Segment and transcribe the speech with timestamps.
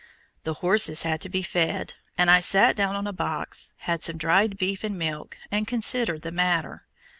[0.45, 4.17] The horses had to be fed, and I sat down on a box, had some
[4.17, 6.87] dried beef and milk, and considered the matter.